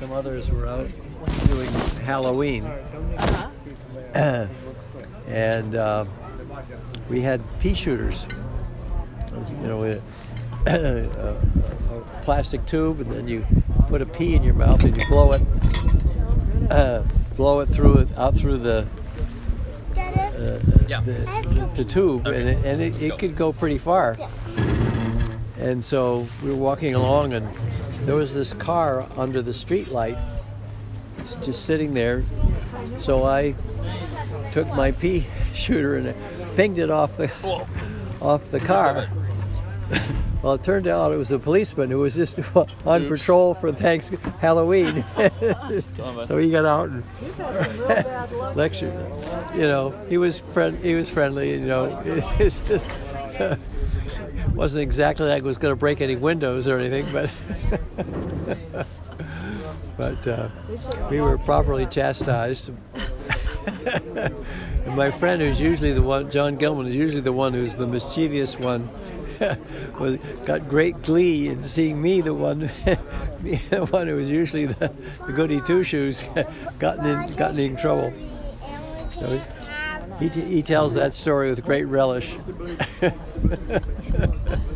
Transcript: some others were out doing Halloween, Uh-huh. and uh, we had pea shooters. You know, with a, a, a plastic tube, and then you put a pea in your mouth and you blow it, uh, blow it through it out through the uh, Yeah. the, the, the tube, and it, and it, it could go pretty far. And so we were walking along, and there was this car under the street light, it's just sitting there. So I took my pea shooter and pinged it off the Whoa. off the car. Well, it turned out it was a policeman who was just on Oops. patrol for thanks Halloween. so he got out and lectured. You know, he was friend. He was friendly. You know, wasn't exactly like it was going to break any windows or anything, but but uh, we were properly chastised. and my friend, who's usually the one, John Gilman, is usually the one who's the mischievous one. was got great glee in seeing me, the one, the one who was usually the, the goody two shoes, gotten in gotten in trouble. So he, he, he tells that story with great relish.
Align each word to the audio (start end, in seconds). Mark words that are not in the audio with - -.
some 0.00 0.12
others 0.12 0.50
were 0.50 0.66
out 0.66 0.88
doing 1.46 1.68
Halloween, 2.04 2.64
Uh-huh. 2.64 4.46
and 5.28 5.74
uh, 5.74 6.04
we 7.08 7.20
had 7.20 7.40
pea 7.60 7.74
shooters. 7.74 8.26
You 9.60 9.66
know, 9.68 9.78
with 9.80 10.02
a, 10.66 10.70
a, 11.90 11.96
a 11.96 12.00
plastic 12.22 12.64
tube, 12.66 13.00
and 13.00 13.12
then 13.12 13.28
you 13.28 13.46
put 13.88 14.02
a 14.02 14.06
pea 14.06 14.34
in 14.34 14.42
your 14.42 14.54
mouth 14.54 14.82
and 14.84 14.96
you 14.96 15.06
blow 15.08 15.32
it, 15.32 15.42
uh, 16.70 17.02
blow 17.36 17.60
it 17.60 17.66
through 17.66 17.98
it 17.98 18.18
out 18.18 18.36
through 18.36 18.58
the 18.58 18.86
uh, 19.96 20.58
Yeah. 20.88 21.00
the, 21.02 21.12
the, 21.12 21.70
the 21.76 21.84
tube, 21.84 22.26
and 22.26 22.48
it, 22.48 22.64
and 22.64 22.80
it, 22.80 23.00
it 23.02 23.18
could 23.18 23.36
go 23.36 23.52
pretty 23.52 23.78
far. 23.78 24.16
And 25.58 25.84
so 25.84 26.26
we 26.42 26.48
were 26.50 26.56
walking 26.56 26.94
along, 26.94 27.34
and 27.34 27.46
there 28.06 28.14
was 28.14 28.32
this 28.32 28.52
car 28.54 29.06
under 29.16 29.42
the 29.42 29.52
street 29.52 29.88
light, 29.88 30.18
it's 31.18 31.36
just 31.36 31.64
sitting 31.64 31.94
there. 31.94 32.24
So 32.98 33.24
I 33.24 33.54
took 34.52 34.66
my 34.68 34.92
pea 34.92 35.26
shooter 35.54 35.96
and 35.96 36.14
pinged 36.56 36.78
it 36.78 36.90
off 36.90 37.16
the 37.16 37.28
Whoa. 37.28 37.66
off 38.20 38.50
the 38.50 38.60
car. 38.60 39.08
Well, 40.42 40.54
it 40.54 40.64
turned 40.64 40.86
out 40.86 41.12
it 41.12 41.18
was 41.18 41.30
a 41.32 41.38
policeman 41.38 41.90
who 41.90 41.98
was 41.98 42.14
just 42.14 42.38
on 42.86 43.02
Oops. 43.02 43.20
patrol 43.20 43.52
for 43.52 43.72
thanks 43.72 44.08
Halloween. 44.40 45.04
so 46.26 46.38
he 46.38 46.50
got 46.50 46.64
out 46.64 46.88
and 46.88 47.04
lectured. 48.56 48.94
You 49.54 49.68
know, 49.68 49.90
he 50.08 50.16
was 50.16 50.40
friend. 50.40 50.82
He 50.82 50.94
was 50.94 51.10
friendly. 51.10 51.50
You 51.50 51.66
know, 51.66 51.90
wasn't 54.60 54.82
exactly 54.82 55.26
like 55.26 55.38
it 55.38 55.46
was 55.46 55.56
going 55.56 55.72
to 55.72 55.76
break 55.76 56.02
any 56.02 56.16
windows 56.16 56.68
or 56.68 56.78
anything, 56.78 57.10
but 57.14 57.30
but 59.96 60.28
uh, 60.28 60.50
we 61.08 61.18
were 61.22 61.38
properly 61.38 61.86
chastised. 61.86 62.70
and 63.86 64.34
my 64.94 65.10
friend, 65.10 65.40
who's 65.40 65.58
usually 65.58 65.92
the 65.92 66.02
one, 66.02 66.30
John 66.30 66.56
Gilman, 66.56 66.88
is 66.88 66.94
usually 66.94 67.22
the 67.22 67.32
one 67.32 67.54
who's 67.54 67.74
the 67.74 67.86
mischievous 67.86 68.58
one. 68.58 68.86
was 69.98 70.18
got 70.44 70.68
great 70.68 71.00
glee 71.00 71.48
in 71.48 71.62
seeing 71.62 72.02
me, 72.02 72.20
the 72.20 72.34
one, 72.34 72.68
the 73.40 73.88
one 73.88 74.08
who 74.08 74.16
was 74.16 74.28
usually 74.28 74.66
the, 74.66 74.92
the 75.26 75.32
goody 75.32 75.62
two 75.62 75.82
shoes, 75.82 76.22
gotten 76.78 77.06
in 77.06 77.34
gotten 77.36 77.58
in 77.58 77.76
trouble. 77.78 78.12
So 79.14 79.40
he, 80.20 80.28
he, 80.28 80.40
he 80.42 80.62
tells 80.62 80.94
that 80.94 81.12
story 81.12 81.50
with 81.50 81.64
great 81.64 81.84
relish. 81.84 82.36